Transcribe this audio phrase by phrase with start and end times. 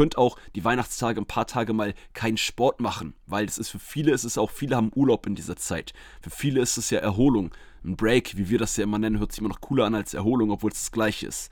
[0.00, 3.78] könnt auch die Weihnachtstage ein paar Tage mal keinen Sport machen, weil das ist für
[3.78, 5.92] viele ist es auch, viele haben Urlaub in dieser Zeit.
[6.22, 7.50] Für viele ist es ja Erholung.
[7.84, 10.14] Ein Break, wie wir das ja immer nennen, hört sich immer noch cooler an als
[10.14, 11.50] Erholung, obwohl es das gleiche ist.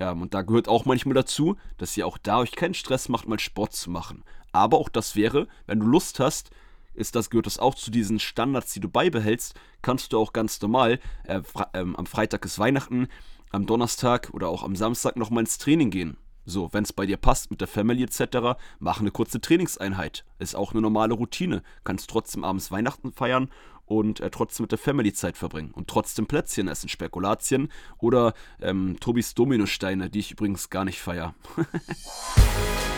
[0.00, 3.28] Ja, und da gehört auch manchmal dazu, dass ihr auch da euch keinen Stress macht,
[3.28, 4.24] mal Sport zu machen.
[4.50, 6.50] Aber auch das wäre, wenn du Lust hast,
[6.92, 10.60] ist das, gehört das auch zu diesen Standards, die du beibehältst, kannst du auch ganz
[10.60, 11.40] normal, äh,
[11.72, 13.06] ähm, am Freitag ist Weihnachten,
[13.52, 16.16] am Donnerstag oder auch am Samstag nochmal ins Training gehen.
[16.48, 20.24] So, wenn es bei dir passt mit der Family etc., mach eine kurze Trainingseinheit.
[20.38, 21.62] Ist auch eine normale Routine.
[21.82, 23.50] Kannst trotzdem abends Weihnachten feiern
[23.84, 25.72] und äh, trotzdem mit der Family Zeit verbringen.
[25.72, 31.34] Und trotzdem Plätzchen essen, Spekulatien oder ähm, Tobis Dominosteine, die ich übrigens gar nicht feier.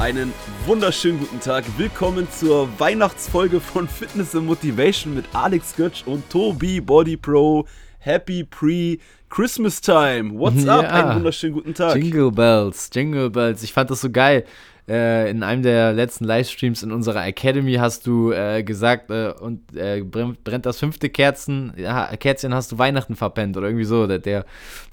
[0.00, 0.32] Einen
[0.64, 1.62] wunderschönen guten Tag.
[1.76, 7.66] Willkommen zur Weihnachtsfolge von Fitness and Motivation mit Alex Götsch und Tobi Body Pro.
[7.98, 10.32] Happy Pre-Christmas Time.
[10.38, 10.80] What's ja.
[10.80, 10.90] up?
[10.90, 11.96] Einen wunderschönen guten Tag.
[11.96, 13.62] Jingle Bells, Jingle Bells.
[13.62, 14.46] Ich fand das so geil
[14.88, 19.74] äh, in einem der letzten Livestreams in unserer Academy hast du äh, gesagt, äh, und
[19.76, 24.06] äh, brennt das fünfte Kerzen, ja, Kerzchen hast du Weihnachten verpennt oder irgendwie so.
[24.06, 24.44] Der, der,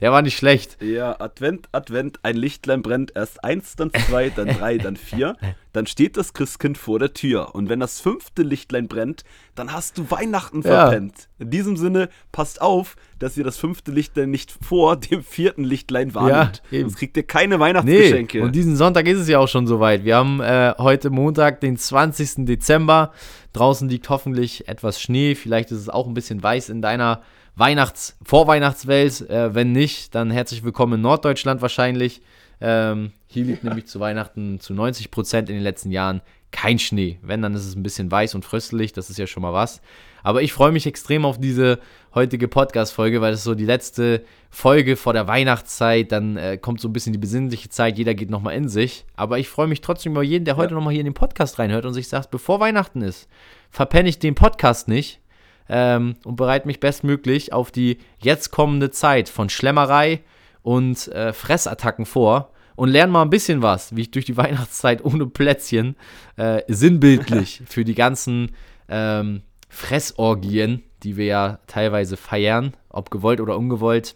[0.02, 0.82] der war nicht schlecht.
[0.82, 5.36] Ja, Advent, Advent, ein Lichtlein brennt erst eins, dann zwei, dann drei, dann vier.
[5.78, 7.54] Dann steht das Christkind vor der Tür.
[7.54, 11.14] Und wenn das fünfte Lichtlein brennt, dann hast du Weihnachten verpennt.
[11.38, 11.44] Ja.
[11.44, 16.16] In diesem Sinne, passt auf, dass ihr das fünfte Lichtlein nicht vor dem vierten Lichtlein
[16.16, 16.64] wartet.
[16.72, 18.40] Ja, Sonst kriegt ihr keine Weihnachtsgeschenke.
[18.40, 20.04] Nee, und diesen Sonntag ist es ja auch schon soweit.
[20.04, 22.48] Wir haben äh, heute Montag, den 20.
[22.48, 23.12] Dezember.
[23.54, 25.36] Draußen liegt hoffentlich etwas Schnee.
[25.36, 27.22] Vielleicht ist es auch ein bisschen weiß in deiner
[27.58, 29.28] Weihnachts-, Vorweihnachtswelt.
[29.30, 32.22] Äh, wenn nicht, dann herzlich willkommen in Norddeutschland wahrscheinlich.
[32.62, 37.18] Ähm, hier liegt nämlich zu Weihnachten zu 90 Prozent in den letzten Jahren kein Schnee.
[37.24, 39.82] Wenn, dann ist es ein bisschen weiß und fröstelig, das ist ja schon mal was.
[40.22, 41.80] Aber ich freue mich extrem auf diese
[42.14, 46.88] heutige Podcast-Folge, weil es so die letzte Folge vor der Weihnachtszeit, dann äh, kommt so
[46.88, 49.06] ein bisschen die besinnliche Zeit, jeder geht nochmal in sich.
[49.16, 50.76] Aber ich freue mich trotzdem über jeden, der heute ja.
[50.76, 53.28] nochmal hier in den Podcast reinhört und sich sagt, bevor Weihnachten ist,
[53.72, 55.22] verpenne ich den Podcast nicht
[55.70, 60.22] ähm, und bereite mich bestmöglich auf die jetzt kommende Zeit von Schlemmerei
[60.62, 65.04] und äh, Fressattacken vor und lerne mal ein bisschen was, wie ich durch die Weihnachtszeit
[65.04, 65.96] ohne Plätzchen
[66.36, 68.52] äh, sinnbildlich für die ganzen
[68.88, 74.16] ähm, Fressorgien, die wir ja teilweise feiern, ob gewollt oder ungewollt,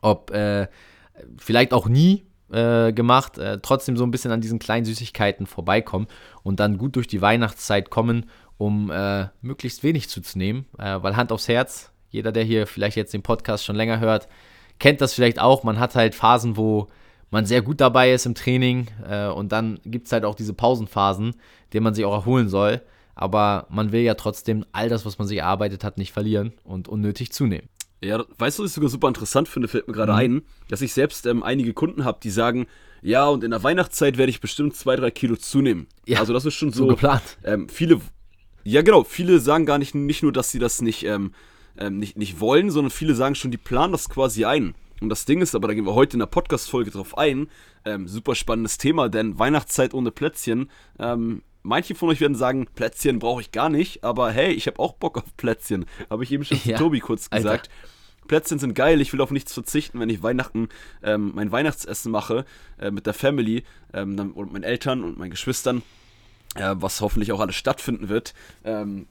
[0.00, 0.68] ob äh,
[1.36, 6.06] vielleicht auch nie äh, gemacht, äh, trotzdem so ein bisschen an diesen kleinen Süßigkeiten vorbeikommen
[6.42, 8.26] und dann gut durch die Weihnachtszeit kommen,
[8.58, 13.14] um äh, möglichst wenig zuzunehmen, äh, weil Hand aufs Herz, jeder, der hier vielleicht jetzt
[13.14, 14.28] den Podcast schon länger hört,
[14.78, 15.62] kennt das vielleicht auch.
[15.62, 16.88] Man hat halt Phasen, wo
[17.30, 20.54] man sehr gut dabei ist im Training äh, und dann gibt es halt auch diese
[20.54, 21.34] Pausenphasen,
[21.72, 22.82] denen man sich auch erholen soll.
[23.14, 26.88] Aber man will ja trotzdem all das, was man sich erarbeitet hat, nicht verlieren und
[26.88, 27.68] unnötig zunehmen.
[28.00, 30.18] Ja, weißt du, was ich sogar super interessant finde, fällt mir gerade mhm.
[30.18, 32.66] ein, dass ich selbst ähm, einige Kunden habe, die sagen,
[33.02, 35.88] ja, und in der Weihnachtszeit werde ich bestimmt zwei, drei Kilo zunehmen.
[36.06, 37.38] Ja, also das ist schon so, so geplant.
[37.44, 38.00] Ähm, viele,
[38.72, 41.32] ja genau, viele sagen gar nicht, nicht nur, dass sie das nicht ähm,
[41.78, 44.74] ähm, nicht, nicht wollen, sondern viele sagen schon, die planen das quasi ein.
[45.00, 47.48] Und das Ding ist aber, da gehen wir heute in der Podcast-Folge drauf ein,
[47.84, 53.20] ähm, super spannendes Thema, denn Weihnachtszeit ohne Plätzchen, ähm, manche von euch werden sagen, Plätzchen
[53.20, 55.86] brauche ich gar nicht, aber hey, ich habe auch Bock auf Plätzchen.
[56.10, 57.70] Habe ich eben schon ja, zu Tobi kurz gesagt.
[57.70, 58.26] Alter.
[58.26, 60.68] Plätzchen sind geil, ich will auf nichts verzichten, wenn ich Weihnachten
[61.02, 62.44] ähm, mein Weihnachtsessen mache
[62.78, 63.62] äh, mit der Family
[63.94, 65.82] ähm, und meinen Eltern und meinen Geschwistern,
[66.54, 68.34] äh, was hoffentlich auch alles stattfinden wird.
[68.64, 69.06] Ähm,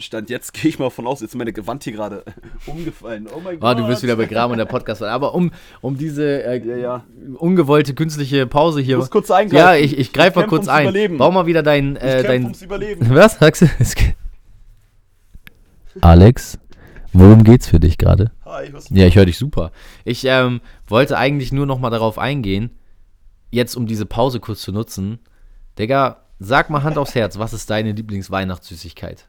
[0.00, 2.24] Stand jetzt gehe ich mal von aus, jetzt ist meine Gewand hier gerade
[2.66, 3.28] umgefallen.
[3.34, 3.78] Oh mein Gott.
[3.78, 5.02] Du bist wieder begraben in der Podcast.
[5.02, 5.50] Aber um,
[5.80, 7.04] um diese äh, ja, ja.
[7.36, 8.96] ungewollte künstliche Pause hier.
[8.96, 9.56] Du musst kurz eingreifen.
[9.56, 10.84] Ja, ich, ich greife mal kurz ein.
[10.84, 11.18] Überleben.
[11.18, 11.96] Bau mal wieder dein.
[11.96, 13.08] Äh, dein ums Überleben.
[13.14, 13.38] Was?
[13.38, 13.68] Sagst du?
[16.00, 16.58] Alex,
[17.12, 18.30] worum geht's für dich gerade?
[18.44, 19.72] Hi, was Ja, ich höre dich super.
[20.04, 22.70] Ich ähm, wollte eigentlich nur noch mal darauf eingehen,
[23.50, 25.18] jetzt um diese Pause kurz zu nutzen.
[25.76, 29.28] Digga, sag mal Hand aufs Herz, was ist deine Lieblingsweihnachtssüßigkeit?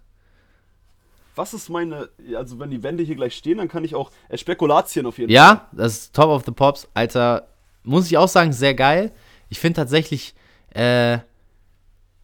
[1.40, 4.38] was ist meine, also wenn die Wände hier gleich stehen, dann kann ich auch äh,
[4.38, 5.56] Spekulatien auf jeden ja, Fall.
[5.56, 6.88] Ja, das ist Top of the Pops.
[6.94, 7.48] Alter,
[7.84, 9.14] muss ich auch sagen, sehr geil.
[9.48, 10.36] Ich finde tatsächlich
[10.72, 11.20] äh,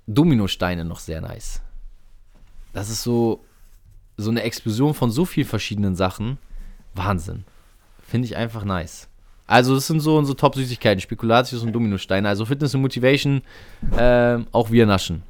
[0.06, 1.62] Dominosteine noch sehr nice.
[2.74, 3.44] Das ist so,
[4.18, 6.38] so eine Explosion von so vielen verschiedenen Sachen.
[6.94, 7.46] Wahnsinn.
[8.06, 9.08] Finde ich einfach nice.
[9.48, 12.28] Also, das sind so unsere Top-Süßigkeiten: Spekulatius und Dominosteine.
[12.28, 13.42] Also, Fitness und Motivation,
[13.98, 15.24] äh, auch wir naschen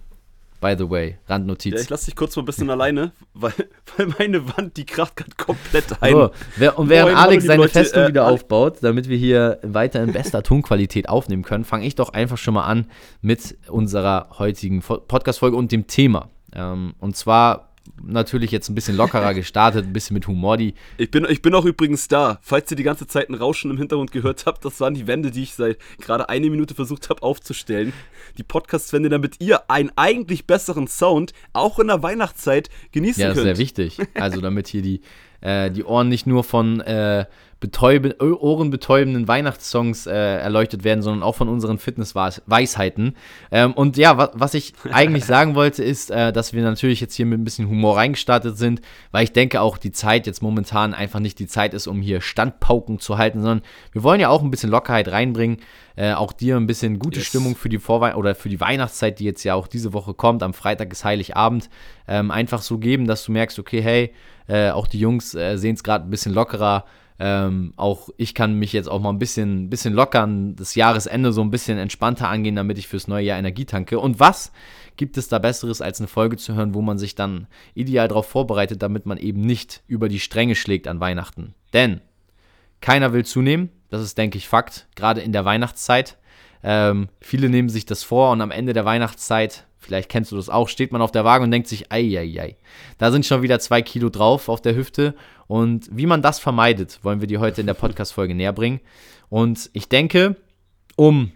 [0.65, 1.17] by the way.
[1.27, 1.73] Randnotiz.
[1.73, 3.53] Ja, ich lasse dich kurz mal ein bisschen alleine, weil,
[3.97, 6.11] weil meine Wand, die kracht gerade komplett ein.
[6.11, 6.31] So,
[6.75, 10.11] und während Moin, Alex seine Leute, Festung äh, wieder aufbaut, damit wir hier weiter in
[10.11, 12.87] bester Tonqualität aufnehmen können, fange ich doch einfach schon mal an
[13.21, 16.29] mit unserer heutigen Podcast-Folge und dem Thema.
[16.53, 20.57] Ähm, und zwar natürlich jetzt ein bisschen lockerer gestartet, ein bisschen mit Humor.
[20.57, 22.39] Die ich, bin, ich bin auch übrigens da.
[22.41, 25.31] Falls ihr die ganze Zeit ein Rauschen im Hintergrund gehört habt, das waren die Wände,
[25.31, 27.93] die ich seit gerade eine Minute versucht habe aufzustellen.
[28.37, 33.23] Die Podcast-Wände, damit ihr einen eigentlich besseren Sound auch in der Weihnachtszeit genießen könnt.
[33.23, 33.59] Ja, das könnt.
[33.59, 34.09] ist sehr wichtig.
[34.15, 35.01] Also damit hier die,
[35.41, 37.25] äh, die Ohren nicht nur von äh,
[37.65, 43.15] betäuben, ohrenbetäubenden Weihnachtssongs äh, erleuchtet werden, sondern auch von unseren Fitnessweisheiten.
[43.51, 47.15] Ähm, und ja, wa was ich eigentlich sagen wollte, ist, äh, dass wir natürlich jetzt
[47.15, 48.81] hier mit ein bisschen Humor reingestartet sind,
[49.11, 52.21] weil ich denke auch die Zeit jetzt momentan einfach nicht die Zeit ist, um hier
[52.21, 53.63] Standpauken zu halten, sondern
[53.93, 55.57] wir wollen ja auch ein bisschen Lockerheit reinbringen,
[55.95, 57.27] äh, auch dir ein bisschen gute yes.
[57.27, 60.43] Stimmung für die Vorwei oder für die Weihnachtszeit, die jetzt ja auch diese Woche kommt.
[60.43, 61.71] Am Freitag ist Heiligabend,
[62.07, 64.13] ähm, einfach so geben, dass du merkst, okay, hey,
[64.47, 66.85] äh, auch die Jungs äh, sehen es gerade ein bisschen lockerer.
[67.17, 71.41] Ähm, auch ich kann mich jetzt auch mal ein bisschen, bisschen lockern, das Jahresende so
[71.41, 73.99] ein bisschen entspannter angehen, damit ich fürs neue Jahr Energie tanke.
[73.99, 74.51] Und was
[74.97, 78.27] gibt es da Besseres, als eine Folge zu hören, wo man sich dann ideal darauf
[78.27, 81.53] vorbereitet, damit man eben nicht über die Stränge schlägt an Weihnachten?
[81.73, 82.01] Denn
[82.81, 86.17] keiner will zunehmen, das ist, denke ich, Fakt, gerade in der Weihnachtszeit.
[86.67, 90.49] Ähm, viele nehmen sich das vor und am Ende der Weihnachtszeit, vielleicht kennst du das
[90.49, 92.55] auch, steht man auf der Waage und denkt sich, ei, ei, ei,
[92.97, 95.13] da sind schon wieder zwei Kilo drauf auf der Hüfte
[95.45, 98.79] und wie man das vermeidet, wollen wir dir heute in der Podcast-Folge näher bringen.
[99.29, 100.37] Und ich denke,
[100.95, 101.33] um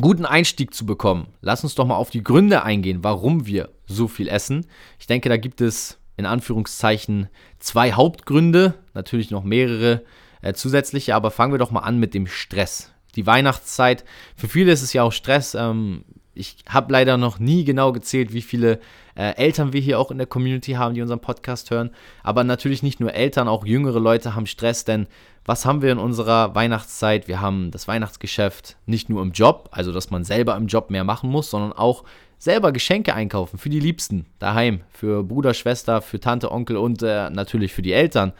[0.00, 4.08] guten Einstieg zu bekommen, lass uns doch mal auf die Gründe eingehen, warum wir so
[4.08, 4.64] viel essen.
[4.98, 7.28] Ich denke, da gibt es in Anführungszeichen
[7.58, 10.04] zwei Hauptgründe, natürlich noch mehrere
[10.40, 12.93] äh, zusätzliche, aber fangen wir doch mal an mit dem Stress.
[13.16, 14.04] Die Weihnachtszeit,
[14.36, 15.54] für viele ist es ja auch Stress.
[15.54, 18.80] Ähm, ich habe leider noch nie genau gezählt, wie viele
[19.14, 21.90] äh, Eltern wir hier auch in der Community haben, die unseren Podcast hören.
[22.22, 25.06] Aber natürlich nicht nur Eltern, auch jüngere Leute haben Stress, denn
[25.44, 27.28] was haben wir in unserer Weihnachtszeit?
[27.28, 31.04] Wir haben das Weihnachtsgeschäft nicht nur im Job, also dass man selber im Job mehr
[31.04, 32.04] machen muss, sondern auch
[32.38, 37.30] selber Geschenke einkaufen für die Liebsten daheim, für Bruder, Schwester, für Tante, Onkel und äh,
[37.30, 38.32] natürlich für die Eltern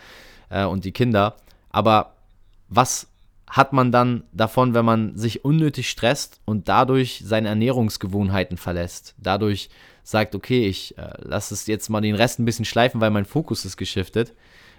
[0.51, 1.37] äh, und die Kinder.
[1.71, 2.15] Aber
[2.69, 3.09] was
[3.49, 9.15] hat man dann davon, wenn man sich unnötig stresst und dadurch seine Ernährungsgewohnheiten verlässt?
[9.19, 9.69] Dadurch
[10.03, 13.25] sagt, okay, ich äh, lasse es jetzt mal den Rest ein bisschen schleifen, weil mein
[13.25, 14.35] Fokus ist geschiftet.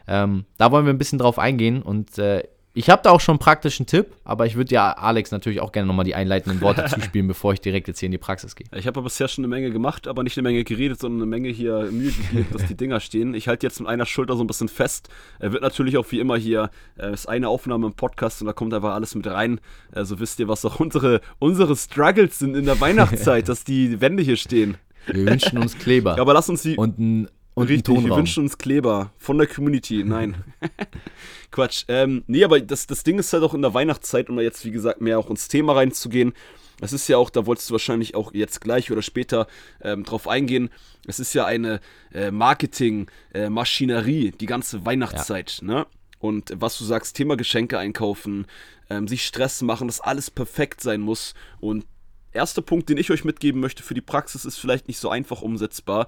[0.08, 2.44] Ähm, da wollen wir ein bisschen drauf eingehen und äh,
[2.76, 5.72] ich habe da auch schon einen praktischen Tipp, aber ich würde ja Alex natürlich auch
[5.72, 8.68] gerne nochmal die einleitenden Worte zuspielen, bevor ich direkt jetzt hier in die Praxis gehe.
[8.76, 11.30] Ich habe aber bisher schon eine Menge gemacht, aber nicht eine Menge geredet, sondern eine
[11.30, 13.34] Menge hier Mühe gegeben, dass die Dinger stehen.
[13.34, 15.08] Ich halte jetzt mit einer Schulter so ein bisschen fest.
[15.40, 18.54] Er wird natürlich auch wie immer hier, äh, ist eine Aufnahme im Podcast und da
[18.54, 19.62] kommt einfach alles mit rein.
[19.94, 24.02] So also wisst ihr, was auch unsere, unsere Struggles sind in der Weihnachtszeit, dass die
[24.02, 24.78] Wände hier stehen.
[25.08, 26.16] Wir wünschen uns Kleber.
[26.16, 26.76] Ja, aber lass uns die.
[26.76, 30.04] Und ein und Richtig, wir wünschen uns Kleber von der Community.
[30.04, 30.44] Nein.
[31.52, 31.86] Quatsch.
[31.88, 34.66] Ähm, nee, aber das, das Ding ist halt auch in der Weihnachtszeit, um da jetzt,
[34.66, 36.34] wie gesagt, mehr auch ins Thema reinzugehen.
[36.82, 39.48] Es ist ja auch, da wolltest du wahrscheinlich auch jetzt gleich oder später
[39.82, 40.70] ähm, drauf eingehen.
[41.08, 41.80] Es ist ja eine
[42.14, 45.60] äh, Marketing-Maschinerie, äh, die ganze Weihnachtszeit.
[45.62, 45.68] Ja.
[45.68, 45.88] Ne?
[46.20, 48.48] Und was du sagst, Thema Geschenke einkaufen,
[48.90, 51.34] ähm, sich Stress machen, dass alles perfekt sein muss.
[51.62, 51.86] Und
[52.34, 55.42] erster Punkt, den ich euch mitgeben möchte für die Praxis, ist vielleicht nicht so einfach
[55.42, 56.08] umsetzbar.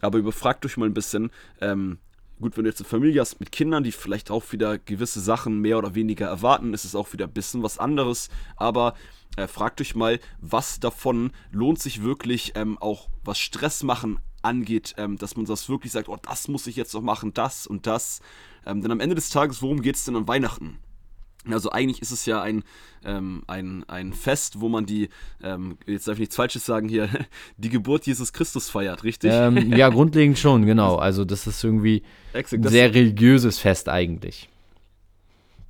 [0.00, 1.30] Aber überfragt euch mal ein bisschen.
[1.60, 1.98] Ähm,
[2.40, 5.60] gut, wenn du jetzt eine Familie hast mit Kindern, die vielleicht auch wieder gewisse Sachen
[5.60, 8.28] mehr oder weniger erwarten, ist es auch wieder ein bisschen was anderes.
[8.56, 8.94] Aber
[9.36, 14.94] äh, fragt euch mal, was davon lohnt sich wirklich ähm, auch, was Stress machen angeht,
[14.98, 17.86] ähm, dass man das wirklich sagt, oh, das muss ich jetzt noch machen, das und
[17.86, 18.20] das.
[18.66, 20.78] Ähm, denn am Ende des Tages, worum geht es denn an Weihnachten?
[21.52, 22.64] Also eigentlich ist es ja ein,
[23.04, 25.08] ähm, ein, ein Fest, wo man die,
[25.42, 27.08] ähm, jetzt darf ich nichts Falsches sagen hier,
[27.56, 29.30] die Geburt Jesus Christus feiert, richtig?
[29.32, 30.96] Ähm, ja, grundlegend schon, genau.
[30.96, 32.02] Also das ist irgendwie
[32.32, 34.48] Exakt, ein sehr religiöses Fest eigentlich.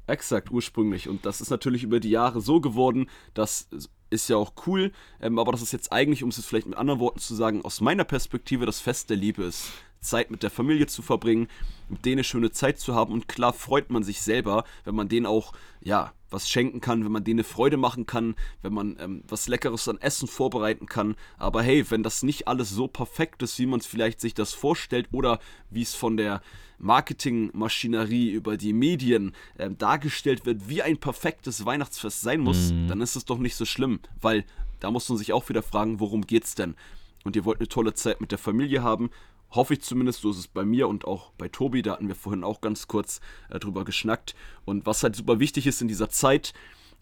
[0.06, 1.08] Exakt, ursprünglich.
[1.08, 3.68] Und das ist natürlich über die Jahre so geworden, dass
[4.10, 6.78] ist ja auch cool, ähm, aber das ist jetzt eigentlich, um es jetzt vielleicht mit
[6.78, 9.70] anderen Worten zu sagen, aus meiner Perspektive das Fest der Liebe ist.
[10.00, 11.48] Zeit mit der Familie zu verbringen,
[11.88, 15.08] mit denen eine schöne Zeit zu haben und klar freut man sich selber, wenn man
[15.08, 18.96] denen auch, ja, was schenken kann, wenn man denen eine Freude machen kann, wenn man
[19.00, 21.16] ähm, was Leckeres an Essen vorbereiten kann.
[21.38, 24.52] Aber hey, wenn das nicht alles so perfekt ist, wie man es vielleicht sich das
[24.52, 25.38] vorstellt oder
[25.70, 26.42] wie es von der
[26.78, 32.88] Marketingmaschinerie über die Medien äh, dargestellt wird, wie ein perfektes Weihnachtsfest sein muss, mhm.
[32.88, 34.44] dann ist es doch nicht so schlimm, weil
[34.80, 36.76] da muss man sich auch wieder fragen, worum geht's denn?
[37.24, 39.10] Und ihr wollt eine tolle Zeit mit der Familie haben
[39.50, 42.14] Hoffe ich zumindest, so ist es bei mir und auch bei Tobi, da hatten wir
[42.14, 44.34] vorhin auch ganz kurz äh, drüber geschnackt.
[44.64, 46.52] Und was halt super wichtig ist in dieser Zeit,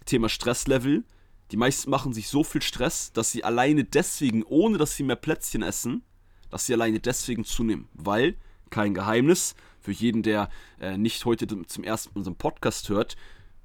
[0.04, 1.04] Thema Stresslevel.
[1.52, 5.16] Die meisten machen sich so viel Stress, dass sie alleine deswegen, ohne dass sie mehr
[5.16, 6.02] Plätzchen essen,
[6.50, 7.88] dass sie alleine deswegen zunehmen.
[7.94, 8.36] Weil,
[8.70, 10.48] kein Geheimnis, für jeden, der
[10.80, 13.16] äh, nicht heute zum ersten unseren Podcast hört,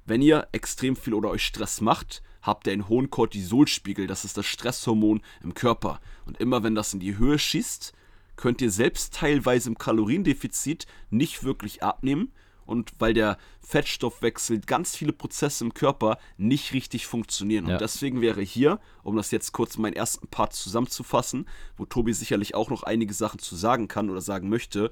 [0.04, 4.36] wenn ihr extrem viel oder euch Stress macht, habt ihr einen hohen Cortisolspiegel, das ist
[4.36, 6.00] das Stresshormon im Körper.
[6.24, 7.92] Und immer wenn das in die Höhe schießt,
[8.36, 12.32] könnt ihr selbst teilweise im Kaloriendefizit nicht wirklich abnehmen
[12.66, 17.66] und weil der Fettstoffwechsel, ganz viele Prozesse im Körper nicht richtig funktionieren.
[17.66, 17.74] Ja.
[17.74, 22.54] Und deswegen wäre hier, um das jetzt kurz meinen ersten Part zusammenzufassen, wo Tobi sicherlich
[22.54, 24.90] auch noch einige Sachen zu sagen kann oder sagen möchte,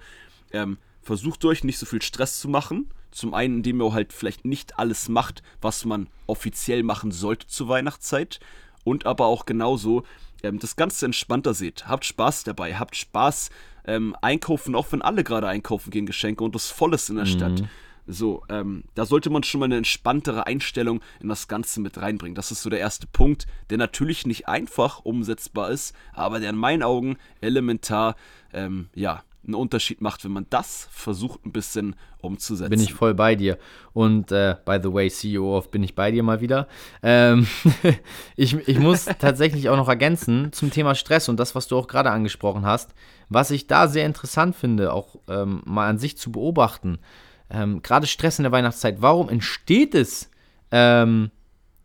[0.53, 2.93] ähm, versucht euch nicht so viel Stress zu machen.
[3.11, 7.69] Zum einen, indem ihr halt vielleicht nicht alles macht, was man offiziell machen sollte zur
[7.69, 8.41] Weihnachtszeit.
[8.85, 10.05] Und aber auch genauso
[10.45, 11.89] ähm, das Ganze entspannter seht.
[11.89, 13.51] Habt Spaß dabei, habt Spaß
[13.87, 17.27] ähm, einkaufen, auch wenn alle gerade einkaufen gehen, Geschenke und das voll ist in der
[17.27, 17.31] mhm.
[17.31, 17.65] Stadt.
[18.07, 22.35] So, ähm, da sollte man schon mal eine entspanntere Einstellung in das Ganze mit reinbringen.
[22.35, 26.57] Das ist so der erste Punkt, der natürlich nicht einfach umsetzbar ist, aber der in
[26.57, 28.17] meinen Augen elementar,
[28.53, 32.71] ähm, ja, einen Unterschied macht, wenn man das versucht ein bisschen umzusetzen.
[32.71, 33.59] Bin ich voll bei dir.
[33.93, 36.69] Und äh, by the way, CEO of Bin ich bei dir mal wieder.
[37.03, 37.47] Ähm,
[38.37, 41.89] ich, ich muss tatsächlich auch noch ergänzen zum Thema Stress und das, was du auch
[41.89, 42.95] gerade angesprochen hast,
[43.29, 46.99] was ich da sehr interessant finde, auch ähm, mal an sich zu beobachten.
[47.51, 50.31] Ähm, gerade Stress in der Weihnachtszeit, warum entsteht es?
[50.71, 51.31] Ähm,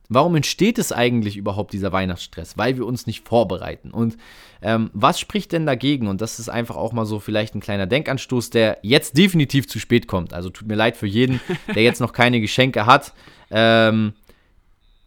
[0.10, 2.58] Warum entsteht es eigentlich überhaupt dieser Weihnachtsstress?
[2.58, 3.92] Weil wir uns nicht vorbereiten.
[3.92, 4.18] Und
[4.62, 6.08] ähm, was spricht denn dagegen?
[6.08, 9.80] Und das ist einfach auch mal so vielleicht ein kleiner Denkanstoß, der jetzt definitiv zu
[9.80, 10.34] spät kommt.
[10.34, 11.40] Also tut mir leid für jeden,
[11.74, 13.14] der jetzt noch keine Geschenke hat.
[13.50, 14.14] Ähm,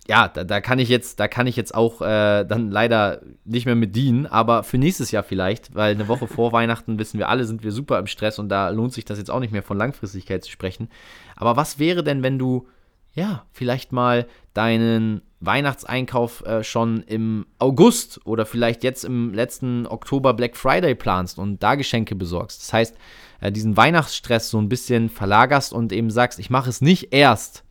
[0.09, 3.67] ja, da, da, kann ich jetzt, da kann ich jetzt auch äh, dann leider nicht
[3.67, 7.28] mehr mit dienen, aber für nächstes Jahr vielleicht, weil eine Woche vor Weihnachten wissen wir
[7.28, 9.62] alle, sind wir super im Stress und da lohnt sich das jetzt auch nicht mehr
[9.62, 10.88] von Langfristigkeit zu sprechen.
[11.37, 12.67] Aber was wäre denn, wenn du
[13.18, 20.34] ja, vielleicht mal deinen Weihnachtseinkauf äh, schon im August oder vielleicht jetzt im letzten Oktober
[20.34, 22.62] Black Friday planst und da Geschenke besorgst.
[22.62, 22.96] Das heißt,
[23.40, 27.64] äh, diesen Weihnachtsstress so ein bisschen verlagerst und eben sagst, ich mache es nicht erst,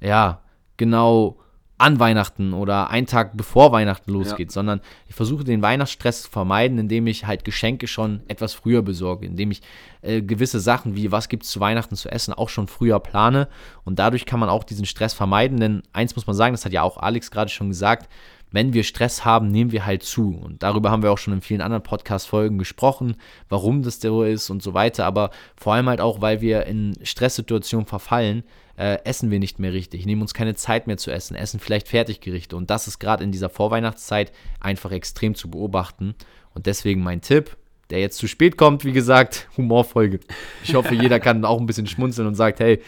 [0.00, 0.42] ja,
[0.76, 1.38] genau
[1.82, 4.52] an Weihnachten oder einen Tag bevor Weihnachten losgeht, ja.
[4.52, 9.26] sondern ich versuche den Weihnachtsstress zu vermeiden, indem ich halt Geschenke schon etwas früher besorge,
[9.26, 9.62] indem ich
[10.02, 13.48] äh, gewisse Sachen wie was gibt es zu Weihnachten zu essen auch schon früher plane
[13.84, 16.72] und dadurch kann man auch diesen Stress vermeiden, denn eins muss man sagen, das hat
[16.72, 18.08] ja auch Alex gerade schon gesagt,
[18.52, 20.38] wenn wir Stress haben, nehmen wir halt zu.
[20.38, 23.16] Und darüber haben wir auch schon in vielen anderen Podcast-Folgen gesprochen,
[23.48, 25.06] warum das so ist und so weiter.
[25.06, 28.44] Aber vor allem halt auch, weil wir in Stresssituationen verfallen,
[28.82, 31.86] äh, essen wir nicht mehr richtig, nehmen uns keine Zeit mehr zu essen, essen vielleicht
[31.86, 32.56] Fertiggerichte.
[32.56, 36.16] Und das ist gerade in dieser Vorweihnachtszeit einfach extrem zu beobachten.
[36.52, 37.56] Und deswegen mein Tipp,
[37.90, 40.18] der jetzt zu spät kommt, wie gesagt, Humorfolge.
[40.64, 42.82] Ich hoffe, jeder kann auch ein bisschen schmunzeln und sagt, hey,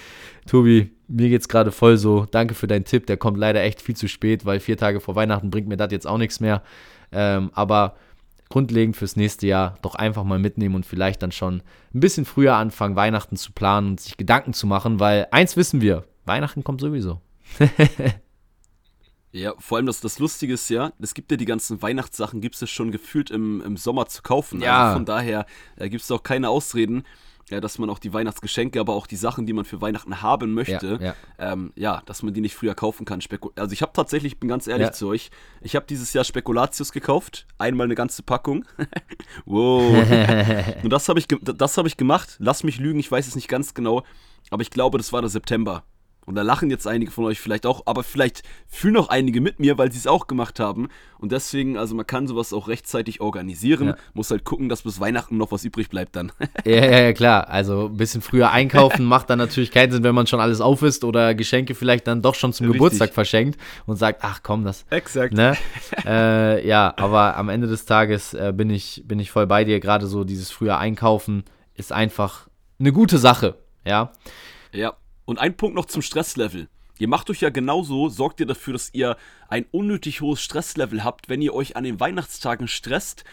[0.49, 2.27] Tobi, mir geht's gerade voll so.
[2.29, 3.07] Danke für deinen Tipp.
[3.07, 5.93] Der kommt leider echt viel zu spät, weil vier Tage vor Weihnachten bringt mir das
[5.93, 6.65] jetzt auch nichts mehr.
[7.13, 7.95] Ähm, aber
[8.49, 11.63] grundlegend fürs nächste Jahr doch einfach mal mitnehmen und vielleicht dann schon
[11.95, 15.81] ein bisschen früher anfangen, Weihnachten zu planen und sich Gedanken zu machen, weil eins wissen
[15.81, 17.21] wir, Weihnachten kommt sowieso.
[19.33, 22.61] ja, vor allem das, das Lustige ist ja, es gibt ja die ganzen Weihnachtssachen, gibt
[22.61, 24.61] es schon gefühlt im, im Sommer zu kaufen.
[24.61, 24.85] Ja.
[24.85, 25.47] Also von daher
[25.77, 27.05] äh, gibt es auch keine Ausreden
[27.51, 30.55] ja, dass man auch die Weihnachtsgeschenke, aber auch die Sachen, die man für Weihnachten haben
[30.55, 31.15] möchte, ja, ja.
[31.39, 33.21] Ähm, ja dass man die nicht früher kaufen kann.
[33.21, 34.93] Spekul also ich habe tatsächlich, bin ganz ehrlich ja.
[34.93, 38.65] zu euch, ich habe dieses Jahr Spekulatius gekauft, einmal eine ganze Packung.
[39.45, 39.83] wow.
[40.83, 42.37] Und das habe ich, hab ich gemacht.
[42.39, 44.05] Lass mich lügen, ich weiß es nicht ganz genau,
[44.51, 45.85] aber ich glaube, das war der September.
[46.27, 49.61] Und da lachen jetzt einige von euch vielleicht auch, aber vielleicht fühlen auch einige mit
[49.61, 50.89] mir, weil sie es auch gemacht haben.
[51.19, 53.97] Und deswegen, also man kann sowas auch rechtzeitig organisieren, ja.
[54.15, 56.33] muss halt gucken, dass bis Weihnachten noch was übrig bleibt dann.
[56.65, 57.49] ja, ja, ja, klar.
[57.49, 60.83] Also ein bisschen früher einkaufen macht dann natürlich keinen Sinn, wenn man schon alles auf
[60.83, 62.79] ist oder Geschenke vielleicht dann doch schon zum Richtig.
[62.79, 64.85] Geburtstag verschenkt und sagt, ach komm, das.
[64.91, 65.35] Exakt.
[65.35, 65.57] Ne?
[66.07, 69.81] äh, ja, aber am Ende des Tages äh, bin, ich, bin ich voll bei dir.
[69.81, 73.57] Gerade so dieses frühe Einkaufen ist einfach eine gute Sache.
[73.85, 74.13] Ja.
[74.73, 74.95] Ja.
[75.25, 76.69] Und ein Punkt noch zum Stresslevel.
[76.99, 79.17] Ihr macht euch ja genauso, sorgt ihr dafür, dass ihr
[79.49, 83.25] ein unnötig hohes Stresslevel habt, wenn ihr euch an den Weihnachtstagen stresst.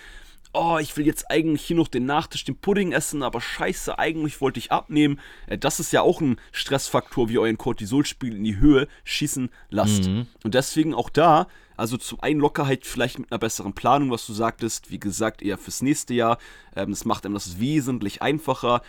[0.53, 4.41] Oh, ich will jetzt eigentlich hier noch den Nachtisch, den Pudding essen, aber scheiße, eigentlich
[4.41, 5.19] wollte ich abnehmen.
[5.47, 10.09] Äh, das ist ja auch ein Stressfaktor, wie euren Cortisolspiegel in die Höhe schießen lasst.
[10.09, 10.27] Mhm.
[10.43, 14.33] Und deswegen auch da, also zum einen Lockerheit vielleicht mit einer besseren Planung, was du
[14.33, 16.37] sagtest, wie gesagt, eher fürs nächste Jahr.
[16.75, 18.81] Es ähm, macht einem das wesentlich einfacher.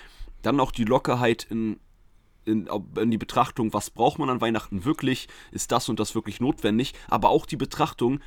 [0.43, 1.79] Dann auch die Lockerheit in
[2.45, 6.41] in, in, die Betrachtung, was braucht man an Weihnachten wirklich, ist das und das wirklich
[6.41, 8.21] notwendig, aber auch die Betrachtung,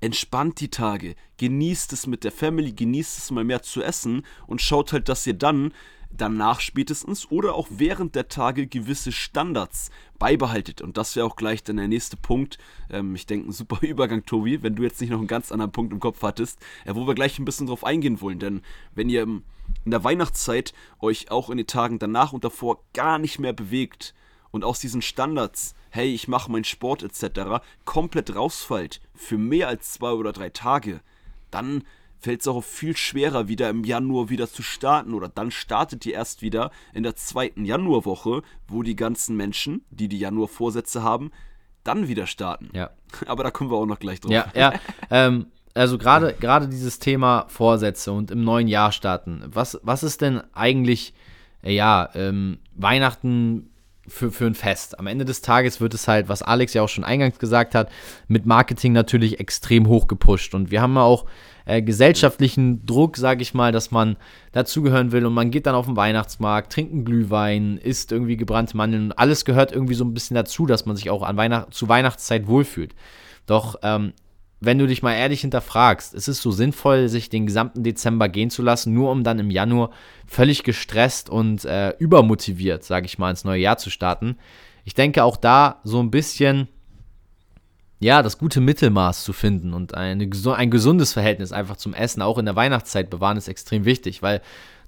[0.00, 4.60] entspannt die Tage, genießt es mit der Family, genießt es mal mehr zu essen und
[4.60, 5.72] schaut halt, dass ihr dann
[6.16, 10.80] danach spätestens oder auch während der Tage gewisse Standards beibehaltet.
[10.80, 12.58] Und das wäre auch gleich dann der nächste Punkt.
[12.90, 15.72] Ähm, ich denke, ein super Übergang, Tobi, wenn du jetzt nicht noch einen ganz anderen
[15.72, 18.38] Punkt im Kopf hattest, äh, wo wir gleich ein bisschen drauf eingehen wollen.
[18.38, 18.62] Denn
[18.94, 19.26] wenn ihr
[19.84, 24.14] in der Weihnachtszeit euch auch in den Tagen danach und davor gar nicht mehr bewegt
[24.50, 29.92] und aus diesen Standards, hey, ich mache meinen Sport etc., komplett rausfällt für mehr als
[29.92, 31.00] zwei oder drei Tage,
[31.50, 31.84] dann
[32.24, 35.12] fällt es auch viel schwerer, wieder im Januar wieder zu starten.
[35.12, 40.08] Oder dann startet ihr erst wieder in der zweiten Januarwoche, wo die ganzen Menschen, die
[40.08, 41.30] die Januarvorsätze haben,
[41.82, 42.70] dann wieder starten.
[42.72, 42.90] Ja.
[43.26, 44.32] Aber da kommen wir auch noch gleich drauf.
[44.32, 44.72] Ja, ja.
[45.10, 49.42] ähm, also gerade gerade dieses Thema Vorsätze und im neuen Jahr starten.
[49.46, 51.14] Was, was ist denn eigentlich,
[51.62, 53.70] äh, ja, ähm, Weihnachten
[54.06, 54.98] für, für ein Fest?
[54.98, 57.90] Am Ende des Tages wird es halt, was Alex ja auch schon eingangs gesagt hat,
[58.28, 60.54] mit Marketing natürlich extrem hoch gepusht.
[60.54, 61.26] Und wir haben ja auch
[61.64, 64.16] äh, gesellschaftlichen Druck, sage ich mal, dass man
[64.52, 68.76] dazugehören will und man geht dann auf den Weihnachtsmarkt, trinkt einen Glühwein, isst irgendwie gebrannte
[68.76, 71.74] Mandeln und alles gehört irgendwie so ein bisschen dazu, dass man sich auch an Weihnacht
[71.74, 72.94] zu Weihnachtszeit wohlfühlt.
[73.46, 74.12] Doch ähm,
[74.60, 78.50] wenn du dich mal ehrlich hinterfragst, ist es so sinnvoll, sich den gesamten Dezember gehen
[78.50, 79.90] zu lassen, nur um dann im Januar
[80.26, 84.36] völlig gestresst und äh, übermotiviert, sage ich mal, ins neue Jahr zu starten?
[84.84, 86.68] Ich denke auch da so ein bisschen,
[88.00, 92.38] ja, das gute Mittelmaß zu finden und eine, ein gesundes Verhältnis einfach zum Essen, auch
[92.38, 94.40] in der Weihnachtszeit bewahren, ist extrem wichtig, weil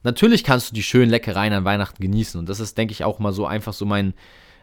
[0.03, 3.19] natürlich kannst du die schönen Leckereien an Weihnachten genießen und das ist, denke ich, auch
[3.19, 4.15] mal so einfach so mein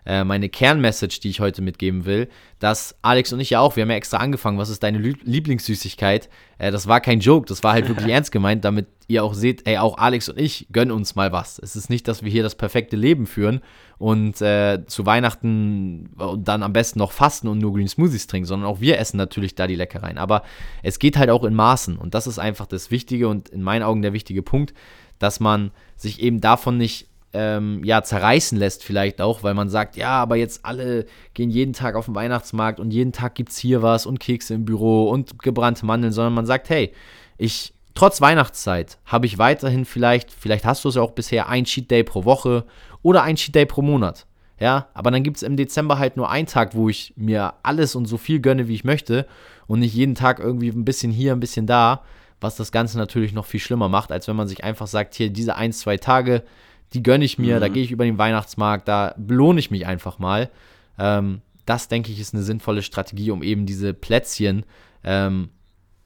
[0.05, 2.29] äh, meine Kernmessage, die ich heute mitgeben will,
[2.59, 6.29] dass Alex und ich ja auch, wir haben ja extra angefangen, was ist deine Lieblingssüßigkeit?
[6.57, 9.67] Äh, das war kein Joke, das war halt wirklich ernst gemeint, damit ihr auch seht,
[9.67, 11.59] ey, auch Alex und ich gönnen uns mal was.
[11.59, 13.61] Es ist nicht, dass wir hier das perfekte Leben führen
[13.97, 18.47] und äh, zu Weihnachten und dann am besten noch fasten und nur Green Smoothies trinken,
[18.47, 20.17] sondern auch wir essen natürlich da die Leckereien.
[20.17, 20.43] Aber
[20.81, 23.83] es geht halt auch in Maßen und das ist einfach das Wichtige und in meinen
[23.83, 24.73] Augen der wichtige Punkt,
[25.19, 29.97] dass man sich eben davon nicht ähm, ja, zerreißen lässt, vielleicht auch, weil man sagt,
[29.97, 33.57] ja, aber jetzt alle gehen jeden Tag auf den Weihnachtsmarkt und jeden Tag gibt es
[33.57, 36.93] hier was und Kekse im Büro und gebrannte Mandeln, sondern man sagt, hey,
[37.37, 41.65] ich, trotz Weihnachtszeit, habe ich weiterhin vielleicht, vielleicht hast du es ja auch bisher, ein
[41.65, 42.65] Cheat Day pro Woche
[43.01, 44.27] oder ein Cheat Day pro Monat.
[44.59, 47.95] Ja, aber dann gibt es im Dezember halt nur einen Tag, wo ich mir alles
[47.95, 49.25] und so viel gönne, wie ich möchte
[49.67, 52.03] und nicht jeden Tag irgendwie ein bisschen hier, ein bisschen da,
[52.39, 55.31] was das Ganze natürlich noch viel schlimmer macht, als wenn man sich einfach sagt, hier
[55.31, 56.43] diese ein, zwei Tage,
[56.93, 57.61] die gönne ich mir, mhm.
[57.61, 60.49] da gehe ich über den Weihnachtsmarkt, da belohne ich mich einfach mal.
[60.97, 64.65] Ähm, das, denke ich, ist eine sinnvolle Strategie, um eben diese Plätzchen
[65.03, 65.49] ähm,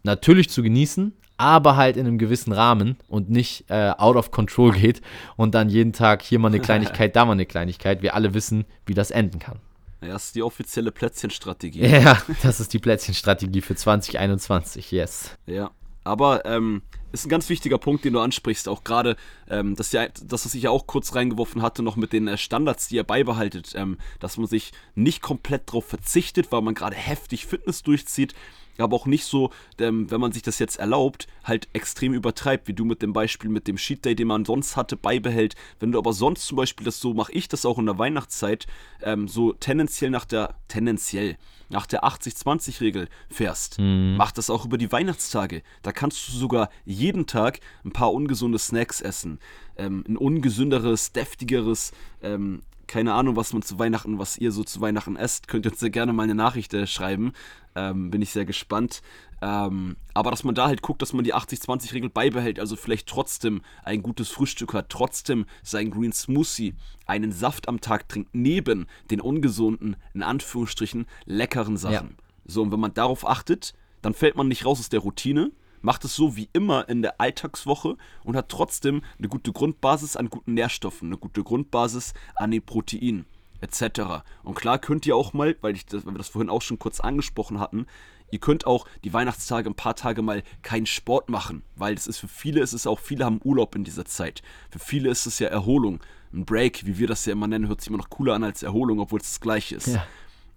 [0.04, 4.72] natürlich zu genießen, aber halt in einem gewissen Rahmen und nicht äh, out of control
[4.72, 5.02] geht
[5.36, 8.02] und dann jeden Tag hier mal eine Kleinigkeit, da mal eine Kleinigkeit.
[8.02, 9.60] Wir alle wissen, wie das enden kann.
[10.02, 11.86] Ja, das ist die offizielle Plätzchenstrategie.
[11.86, 15.38] Ja, das ist die Plätzchenstrategie für 2021, yes.
[15.48, 15.72] Ja,
[16.04, 18.68] aber ähm, ist ein ganz wichtiger Punkt, den du ansprichst.
[18.68, 19.16] Auch gerade,
[19.50, 22.38] ähm, dass ja, das, was ich ja auch kurz reingeworfen hatte, noch mit den äh,
[22.38, 26.96] Standards, die ihr beibehaltet, ähm, dass man sich nicht komplett darauf verzichtet, weil man gerade
[26.96, 28.34] heftig Fitness durchzieht,
[28.78, 32.74] aber auch nicht so, ähm, wenn man sich das jetzt erlaubt, halt extrem übertreibt, wie
[32.74, 35.56] du mit dem Beispiel mit dem Cheat Day, den man sonst hatte, beibehält.
[35.80, 38.68] Wenn du aber sonst zum Beispiel das so, mache ich das auch in der Weihnachtszeit,
[39.02, 41.38] ähm, so tendenziell nach der, tendenziell,
[41.70, 44.16] nach der 80-20-Regel fährst, mhm.
[44.18, 45.64] mach das auch über die Weihnachtstage.
[45.82, 49.40] Da kannst du sogar jeden Tag ein paar ungesunde Snacks essen.
[49.78, 54.82] Ähm, ein ungesünderes, deftigeres, ähm, keine Ahnung, was man zu Weihnachten, was ihr so zu
[54.82, 57.34] Weihnachten esst, könnt ihr uns sehr gerne mal eine Nachricht äh, schreiben.
[57.76, 59.02] Ähm, bin ich sehr gespannt.
[59.42, 63.62] Ähm, aber dass man da halt guckt, dass man die 80-20-Regel beibehält, also vielleicht trotzdem
[63.84, 66.74] ein gutes Frühstück hat, trotzdem sein Green Smoothie,
[67.06, 72.16] einen Saft am Tag trinkt, neben den ungesunden, in Anführungsstrichen, leckeren Sachen.
[72.18, 72.24] Ja.
[72.46, 75.52] So, und wenn man darauf achtet, dann fällt man nicht raus aus der Routine,
[75.88, 77.96] macht es so wie immer in der Alltagswoche
[78.26, 83.26] und hat trotzdem eine gute Grundbasis an guten Nährstoffen, eine gute Grundbasis an den Proteinen
[83.62, 84.26] etc.
[84.44, 86.78] Und klar könnt ihr auch mal, weil, ich das, weil wir das vorhin auch schon
[86.78, 87.86] kurz angesprochen hatten,
[88.32, 92.18] ihr könnt auch die Weihnachtstage ein paar Tage mal keinen Sport machen, weil es ist
[92.18, 94.42] für viele, ist es auch, viele haben Urlaub in dieser Zeit.
[94.70, 96.02] Für viele ist es ja Erholung.
[96.34, 98.62] Ein Break, wie wir das ja immer nennen, hört sich immer noch cooler an als
[98.62, 99.88] Erholung, obwohl es das gleiche ist.
[99.88, 100.06] Ja.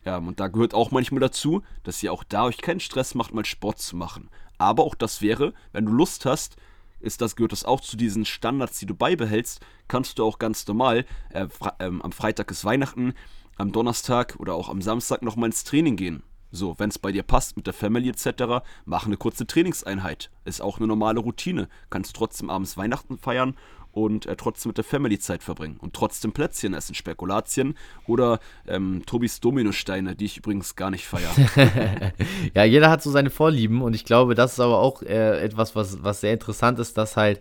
[0.05, 3.33] ja, und da gehört auch manchmal dazu, dass ihr auch da euch keinen Stress macht,
[3.33, 4.29] mal Sport zu machen.
[4.61, 6.57] Aber auch das wäre, wenn du Lust hast,
[7.01, 10.67] ist das, gehört das auch zu diesen Standards, die du beibehältst, kannst du auch ganz
[10.67, 13.15] normal, äh, ähm, am Freitag ist Weihnachten,
[13.57, 16.23] am Donnerstag oder auch am Samstag nochmal ins Training gehen.
[16.53, 20.31] So, wenn es bei dir passt mit der Family etc., mach eine kurze Trainingseinheit.
[20.45, 21.69] Ist auch eine normale Routine.
[21.89, 23.57] Kannst trotzdem abends Weihnachten feiern
[23.93, 27.75] und äh, trotzdem mit der Family Zeit verbringen und trotzdem Plätzchen essen, Spekulatien
[28.07, 31.33] oder ähm, Tobis Dominosteine, die ich übrigens gar nicht feiere.
[32.55, 35.75] ja, jeder hat so seine Vorlieben und ich glaube, das ist aber auch äh, etwas,
[35.75, 37.41] was, was sehr interessant ist, dass halt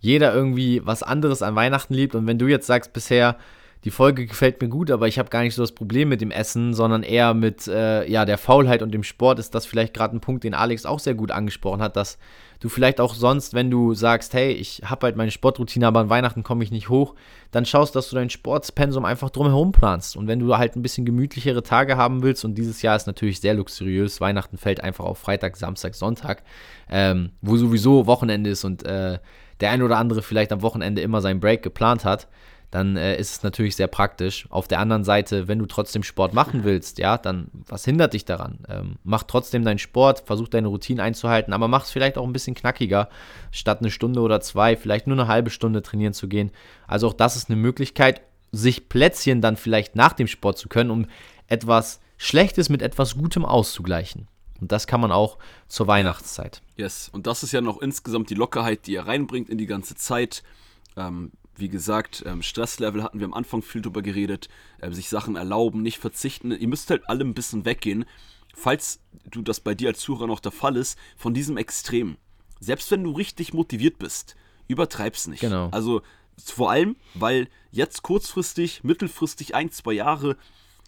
[0.00, 3.36] jeder irgendwie was anderes an Weihnachten liebt und wenn du jetzt sagst, bisher
[3.84, 6.30] die Folge gefällt mir gut, aber ich habe gar nicht so das Problem mit dem
[6.30, 10.16] Essen, sondern eher mit äh, ja, der Faulheit und dem Sport ist das vielleicht gerade
[10.16, 12.16] ein Punkt, den Alex auch sehr gut angesprochen hat, dass
[12.60, 16.10] du vielleicht auch sonst, wenn du sagst, hey, ich habe halt meine Sportroutine, aber an
[16.10, 17.14] Weihnachten komme ich nicht hoch,
[17.50, 20.16] dann schaust, dass du dein Sportspensum einfach drumherum planst.
[20.16, 23.40] Und wenn du halt ein bisschen gemütlichere Tage haben willst, und dieses Jahr ist natürlich
[23.40, 26.44] sehr luxuriös, Weihnachten fällt einfach auf Freitag, Samstag, Sonntag,
[26.88, 29.18] ähm, wo sowieso Wochenende ist und äh,
[29.60, 32.28] der ein oder andere vielleicht am Wochenende immer seinen Break geplant hat,
[32.72, 34.46] dann äh, ist es natürlich sehr praktisch.
[34.48, 38.24] Auf der anderen Seite, wenn du trotzdem Sport machen willst, ja, dann was hindert dich
[38.24, 38.60] daran?
[38.66, 42.32] Ähm, mach trotzdem deinen Sport, versuch deine Routine einzuhalten, aber mach es vielleicht auch ein
[42.32, 43.10] bisschen knackiger,
[43.50, 46.50] statt eine Stunde oder zwei, vielleicht nur eine halbe Stunde trainieren zu gehen.
[46.86, 50.90] Also auch das ist eine Möglichkeit, sich Plätzchen dann vielleicht nach dem Sport zu können,
[50.90, 51.06] um
[51.48, 54.28] etwas Schlechtes mit etwas Gutem auszugleichen.
[54.62, 55.36] Und das kann man auch
[55.68, 56.62] zur Weihnachtszeit.
[56.76, 59.94] Yes, und das ist ja noch insgesamt die Lockerheit, die er reinbringt in die ganze
[59.94, 60.42] Zeit.
[60.96, 64.48] Ähm, wie gesagt, ähm, Stresslevel hatten wir am Anfang viel drüber geredet,
[64.80, 66.50] äh, sich Sachen erlauben, nicht verzichten.
[66.50, 68.04] Ihr müsst halt alle ein bisschen weggehen,
[68.54, 72.16] falls du das bei dir als Zuhörer noch der Fall ist, von diesem Extrem.
[72.60, 74.36] Selbst wenn du richtig motiviert bist,
[74.68, 75.40] übertreib's nicht.
[75.40, 75.68] Genau.
[75.70, 76.02] Also
[76.42, 80.36] vor allem, weil jetzt kurzfristig, mittelfristig, ein, zwei Jahre,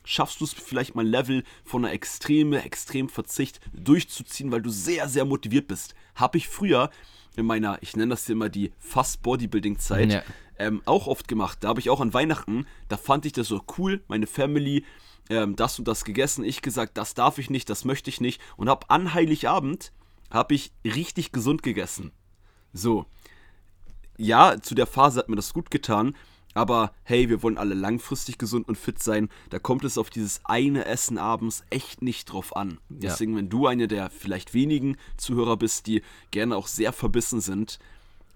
[0.05, 4.71] schaffst du es vielleicht mal ein Level von einer extreme, extrem Verzicht durchzuziehen, weil du
[4.71, 5.95] sehr, sehr motiviert bist.
[6.15, 6.91] Habe ich früher
[7.37, 10.23] in meiner, ich nenne das immer die fast Bodybuilding-Zeit, ja.
[10.59, 11.59] Ähm, auch oft gemacht.
[11.61, 14.85] Da habe ich auch an Weihnachten, da fand ich das so cool, meine Family,
[15.31, 16.45] ähm, das und das gegessen.
[16.45, 18.41] Ich gesagt, das darf ich nicht, das möchte ich nicht.
[18.57, 19.93] Und habe an Heiligabend,
[20.31, 22.13] habe ich richtig gesund gegessen.
[22.73, 23.07] So.
[24.17, 26.15] Ja, zu der Phase hat mir das gut getan,
[26.55, 29.29] aber hey, wir wollen alle langfristig gesund und fit sein.
[29.51, 32.79] Da kommt es auf dieses eine Essen abends echt nicht drauf an.
[32.89, 33.39] Deswegen, ja.
[33.39, 37.81] wenn du eine der vielleicht wenigen Zuhörer bist, die gerne auch sehr verbissen sind,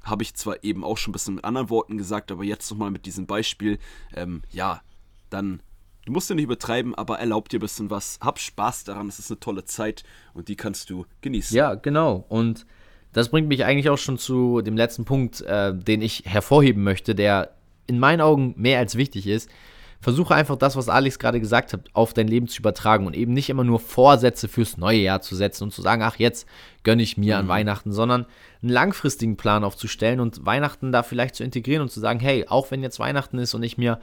[0.03, 2.91] habe ich zwar eben auch schon ein bisschen mit anderen Worten gesagt, aber jetzt nochmal
[2.91, 3.79] mit diesem Beispiel,
[4.15, 4.83] ähm, ja,
[5.31, 5.61] dann,
[6.07, 9.19] du musst ja nicht übertreiben, aber erlaub dir ein bisschen was, hab Spaß daran, es
[9.19, 11.57] ist eine tolle Zeit und die kannst du genießen.
[11.57, 12.25] Ja, genau.
[12.29, 12.67] Und
[13.13, 17.15] das bringt mich eigentlich auch schon zu dem letzten Punkt, äh, den ich hervorheben möchte,
[17.15, 17.55] der
[17.87, 19.51] in meinen Augen mehr als wichtig ist,
[20.01, 23.33] versuche einfach das, was Alex gerade gesagt hat, auf dein Leben zu übertragen und eben
[23.33, 26.47] nicht immer nur Vorsätze fürs neue Jahr zu setzen und zu sagen, ach, jetzt
[26.85, 27.41] gönne ich mir mhm.
[27.41, 28.27] an Weihnachten, sondern
[28.63, 32.71] einen langfristigen Plan aufzustellen und Weihnachten da vielleicht zu integrieren und zu sagen, hey, auch
[32.71, 33.99] wenn jetzt Weihnachten ist und ich mir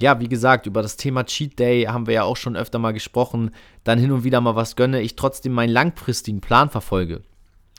[0.00, 2.92] ja, wie gesagt, über das Thema Cheat Day haben wir ja auch schon öfter mal
[2.92, 3.52] gesprochen,
[3.84, 7.22] dann hin und wieder mal was gönne, ich trotzdem meinen langfristigen Plan verfolge.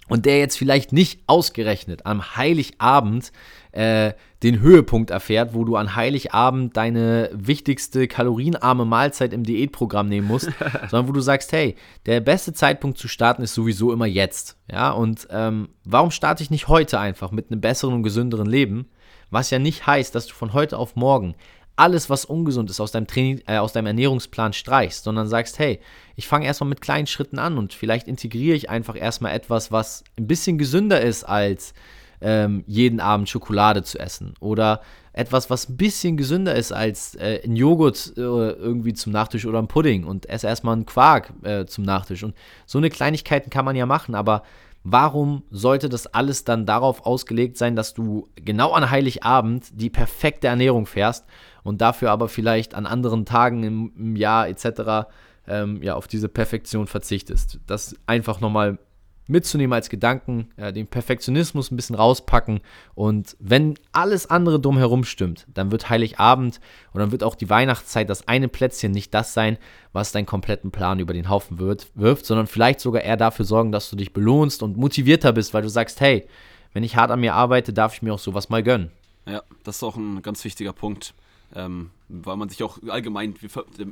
[0.08, 3.32] Und der jetzt vielleicht nicht ausgerechnet am Heiligabend
[3.76, 10.28] äh, den Höhepunkt erfährt, wo du an Heiligabend deine wichtigste kalorienarme Mahlzeit im Diätprogramm nehmen
[10.28, 10.50] musst,
[10.90, 14.58] sondern wo du sagst, hey, der beste Zeitpunkt zu starten ist sowieso immer jetzt.
[14.72, 18.88] Ja, und ähm, warum starte ich nicht heute einfach mit einem besseren und gesünderen Leben?
[19.30, 21.36] Was ja nicht heißt, dass du von heute auf morgen
[21.76, 25.80] alles, was ungesund ist, aus deinem, Training, äh, aus deinem Ernährungsplan streichst, sondern sagst, hey,
[26.16, 30.04] ich fange erstmal mit kleinen Schritten an und vielleicht integriere ich einfach erstmal etwas, was
[30.18, 31.74] ein bisschen gesünder ist als
[32.22, 34.34] ähm, jeden Abend Schokolade zu essen.
[34.40, 34.82] Oder
[35.14, 39.60] etwas, was ein bisschen gesünder ist als äh, ein Joghurt äh, irgendwie zum Nachtisch oder
[39.60, 42.24] ein Pudding und esse erstmal einen Quark äh, zum Nachtisch.
[42.24, 44.44] Und so eine Kleinigkeiten kann man ja machen, aber
[44.84, 50.48] warum sollte das alles dann darauf ausgelegt sein, dass du genau an Heiligabend die perfekte
[50.48, 51.26] Ernährung fährst
[51.64, 55.08] und dafür aber vielleicht an anderen Tagen im, im Jahr etc.
[55.48, 57.60] Ähm, ja, auf diese Perfektion verzichtest?
[57.66, 58.78] Das einfach nochmal
[59.28, 62.62] mitzunehmen als Gedanken, äh, den Perfektionismus ein bisschen rauspacken
[62.94, 66.60] und wenn alles andere drumherum stimmt, dann wird Heiligabend
[66.94, 69.58] und dann wird auch die Weihnachtszeit das eine Plätzchen nicht das sein,
[69.94, 73.72] was deinen kompletten Plan über den Haufen wird, wirft, sondern vielleicht sogar eher dafür sorgen,
[73.72, 76.28] dass du dich belohnst und motivierter bist, weil du sagst, hey,
[76.74, 78.92] wenn ich hart an mir arbeite, darf ich mir auch sowas mal gönnen.
[79.28, 81.14] Ja, das ist auch ein ganz wichtiger Punkt.
[81.54, 83.36] Ähm, weil man sich auch allgemein,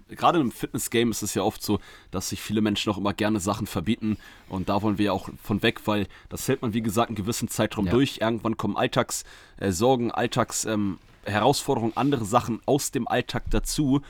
[0.09, 1.79] gerade im Fitness-Game ist es ja oft so,
[2.11, 4.17] dass sich viele Menschen auch immer gerne Sachen verbieten
[4.49, 7.15] und da wollen wir ja auch von weg, weil das hält man, wie gesagt, einen
[7.15, 7.91] gewissen Zeitraum ja.
[7.91, 8.19] durch.
[8.21, 14.01] Irgendwann kommen Alltagssorgen, äh, Alltagsherausforderungen, ähm, andere Sachen aus dem Alltag dazu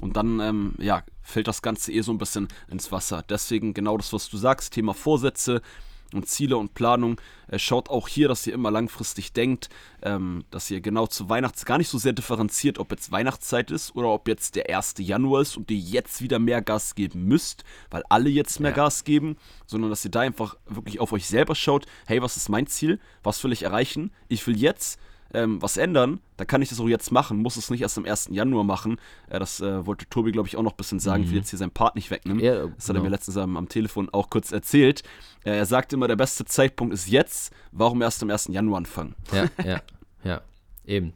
[0.00, 3.22] und dann, ähm, ja, fällt das Ganze eh so ein bisschen ins Wasser.
[3.28, 5.62] Deswegen genau das, was du sagst, Thema Vorsätze,
[6.14, 7.20] und Ziele und Planung.
[7.48, 9.68] Äh, schaut auch hier, dass ihr immer langfristig denkt,
[10.02, 13.94] ähm, dass ihr genau zu Weihnachts gar nicht so sehr differenziert, ob jetzt Weihnachtszeit ist
[13.94, 14.94] oder ob jetzt der 1.
[14.98, 18.76] Januar ist und ihr jetzt wieder mehr Gas geben müsst, weil alle jetzt mehr ja.
[18.76, 22.48] Gas geben, sondern dass ihr da einfach wirklich auf euch selber schaut, hey, was ist
[22.48, 23.00] mein Ziel?
[23.22, 24.12] Was will ich erreichen?
[24.28, 24.98] Ich will jetzt
[25.34, 28.04] ähm, was ändern, dann kann ich das auch jetzt machen, muss es nicht erst am
[28.04, 28.28] 1.
[28.30, 28.98] Januar machen.
[29.28, 31.24] Äh, das äh, wollte Tobi, glaube ich, auch noch ein bisschen sagen, mhm.
[31.26, 32.42] ich will jetzt hier seinen Part nicht wegnehmen.
[32.42, 33.10] Ja, das hat er mir genau.
[33.10, 35.02] letztens am, am, Telefon auch kurz erzählt.
[35.44, 38.48] Äh, er sagt immer, der beste Zeitpunkt ist jetzt, warum erst am 1.
[38.48, 39.14] Januar anfangen?
[39.32, 39.80] Ja, ja,
[40.24, 40.40] ja,
[40.84, 41.14] eben.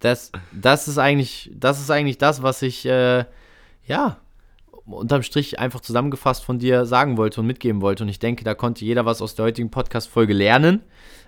[0.00, 3.24] das, das ist eigentlich, das ist eigentlich das, was ich, äh,
[3.86, 4.18] ja,
[4.84, 8.02] unterm Strich einfach zusammengefasst von dir sagen wollte und mitgeben wollte.
[8.02, 10.82] Und ich denke, da konnte jeder was aus der heutigen Podcast-Folge lernen.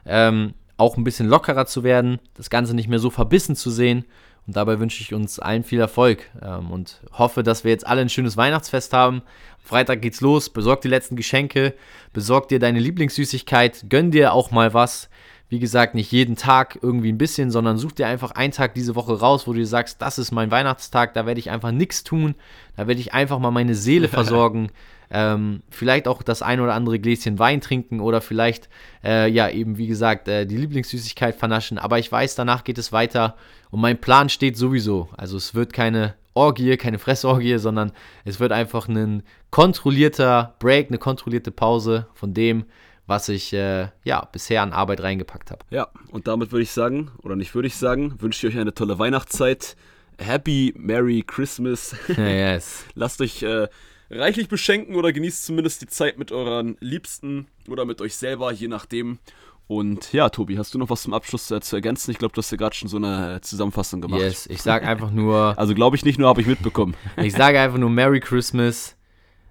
[0.05, 4.05] Ähm, auch ein bisschen lockerer zu werden, das Ganze nicht mehr so verbissen zu sehen.
[4.47, 8.03] Und dabei wünsche ich uns allen viel Erfolg ähm, und hoffe, dass wir jetzt alle
[8.03, 9.23] ein schönes Weihnachtsfest haben.
[9.59, 11.73] Freitag geht's los, besorg die letzten Geschenke,
[12.13, 15.09] besorg dir deine Lieblingssüßigkeit, gönn dir auch mal was.
[15.49, 18.97] Wie gesagt, nicht jeden Tag irgendwie ein bisschen, sondern such dir einfach einen Tag diese
[18.97, 22.03] Woche raus, wo du dir sagst, das ist mein Weihnachtstag, da werde ich einfach nichts
[22.03, 22.35] tun,
[22.77, 24.71] da werde ich einfach mal meine Seele versorgen.
[25.17, 28.69] Ähm, vielleicht auch das ein oder andere Gläschen Wein trinken oder vielleicht,
[29.05, 31.79] äh, ja, eben wie gesagt, äh, die Lieblingssüßigkeit vernaschen.
[31.79, 33.37] Aber ich weiß, danach geht es weiter
[33.71, 35.09] und mein Plan steht sowieso.
[35.17, 37.93] Also es wird keine Orgie, keine Fressorgie, sondern
[38.25, 42.65] es wird einfach ein kontrollierter Break, eine kontrollierte Pause von dem,
[43.07, 45.65] was ich äh, ja bisher an Arbeit reingepackt habe.
[45.71, 48.75] Ja, und damit würde ich sagen, oder nicht würde ich sagen, wünsche ich euch eine
[48.75, 49.77] tolle Weihnachtszeit.
[50.19, 51.95] Happy Merry Christmas.
[52.17, 52.85] yes.
[52.95, 53.69] Lasst euch äh,
[54.11, 58.69] reichlich beschenken oder genießt zumindest die Zeit mit euren Liebsten oder mit euch selber, je
[58.69, 59.19] nachdem.
[59.67, 62.11] Und ja, Tobi, hast du noch was zum Abschluss äh, zu ergänzen?
[62.11, 64.21] Ich glaube, du hast ja gerade schon so eine Zusammenfassung gemacht.
[64.21, 65.59] Yes, ich sage einfach nur.
[65.59, 66.95] also glaube ich nicht nur, habe ich mitbekommen.
[67.17, 68.97] ich sage einfach nur Merry Christmas,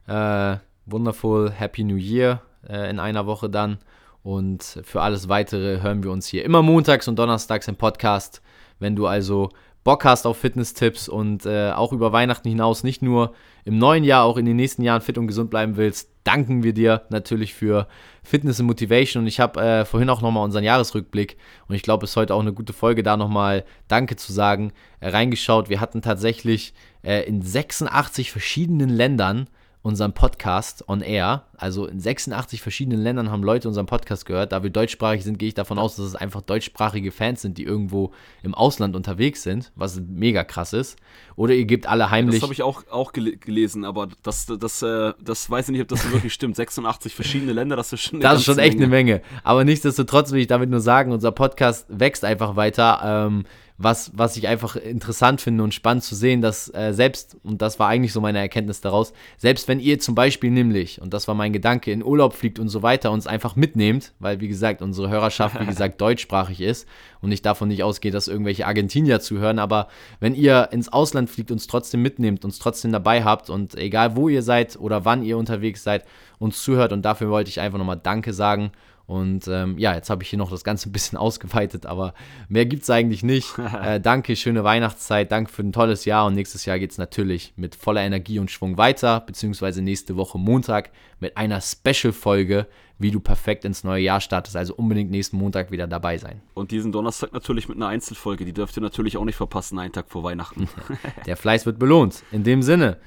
[0.07, 3.79] äh, wundervoll, Happy New Year äh, in einer Woche dann.
[4.21, 8.41] Und für alles weitere hören wir uns hier immer montags und donnerstags im Podcast.
[8.79, 9.49] Wenn du also
[9.83, 13.33] Bock hast auf Fitness-Tipps und äh, auch über Weihnachten hinaus nicht nur
[13.65, 16.73] im neuen Jahr, auch in den nächsten Jahren fit und gesund bleiben willst, danken wir
[16.73, 17.87] dir natürlich für
[18.23, 19.23] Fitness und Motivation.
[19.23, 22.33] Und ich habe äh, vorhin auch nochmal unseren Jahresrückblick und ich glaube, es ist heute
[22.33, 25.69] auch eine gute Folge, da nochmal Danke zu sagen, äh, reingeschaut.
[25.69, 29.47] Wir hatten tatsächlich äh, in 86 verschiedenen Ländern
[29.81, 31.45] unseren Podcast on air.
[31.63, 34.51] Also in 86 verschiedenen Ländern haben Leute unseren Podcast gehört.
[34.51, 37.63] Da wir deutschsprachig sind, gehe ich davon aus, dass es einfach deutschsprachige Fans sind, die
[37.63, 38.11] irgendwo
[38.43, 40.97] im Ausland unterwegs sind, was mega krass ist.
[41.37, 42.35] Oder ihr gebt alle heimlich.
[42.35, 45.81] Das habe ich auch, auch gel gelesen, aber das, das, das, das weiß ich nicht,
[45.81, 46.57] ob das wirklich stimmt.
[46.57, 48.83] 86 verschiedene Länder, das ist schon eine Das ist schon echt Menge.
[48.83, 49.21] eine Menge.
[49.45, 52.99] Aber nichtsdestotrotz will ich damit nur sagen, unser Podcast wächst einfach weiter.
[53.05, 53.45] Ähm,
[53.77, 57.79] was, was ich einfach interessant finde und spannend zu sehen, dass äh, selbst, und das
[57.79, 61.35] war eigentlich so meine Erkenntnis daraus, selbst wenn ihr zum Beispiel nämlich, und das war
[61.35, 65.09] mein Gedanke, in Urlaub fliegt und so weiter, uns einfach mitnehmt, weil wie gesagt, unsere
[65.09, 66.87] Hörerschaft, wie gesagt, deutschsprachig ist
[67.21, 69.87] und ich davon nicht ausgehe, dass irgendwelche Argentinier zuhören, aber
[70.19, 74.27] wenn ihr ins Ausland fliegt, uns trotzdem mitnehmt, uns trotzdem dabei habt und egal wo
[74.27, 76.05] ihr seid oder wann ihr unterwegs seid,
[76.39, 76.91] uns zuhört.
[76.91, 78.71] Und dafür wollte ich einfach nochmal Danke sagen
[79.05, 82.13] und ähm, ja, jetzt habe ich hier noch das Ganze ein bisschen ausgeweitet, aber
[82.47, 83.53] mehr gibt es eigentlich nicht.
[83.83, 87.53] Äh, danke, schöne Weihnachtszeit, danke für ein tolles Jahr und nächstes Jahr geht es natürlich
[87.55, 92.67] mit voller Energie und Schwung weiter, beziehungsweise nächste Woche Montag mit einer Special-Folge,
[92.99, 94.55] wie du perfekt ins neue Jahr startest.
[94.55, 96.41] Also unbedingt nächsten Montag wieder dabei sein.
[96.53, 99.91] Und diesen Donnerstag natürlich mit einer Einzelfolge, die dürft ihr natürlich auch nicht verpassen, einen
[99.91, 100.69] Tag vor Weihnachten.
[101.25, 102.23] Der Fleiß wird belohnt.
[102.31, 102.97] In dem Sinne.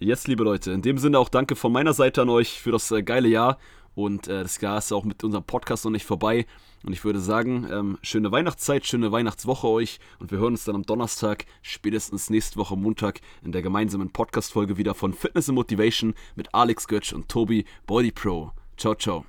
[0.00, 2.72] Jetzt, yes, liebe Leute, in dem Sinne auch danke von meiner Seite an euch für
[2.72, 3.58] das äh, geile Jahr
[3.98, 6.46] und äh, das Jahr ist auch mit unserem Podcast noch nicht vorbei.
[6.84, 9.98] Und ich würde sagen, ähm, schöne Weihnachtszeit, schöne Weihnachtswoche euch.
[10.20, 14.76] Und wir hören uns dann am Donnerstag, spätestens nächste Woche Montag, in der gemeinsamen Podcast-Folge
[14.76, 18.52] wieder von Fitness and Motivation mit Alex Götsch und Tobi Body Pro.
[18.76, 19.16] Ciao, ciao.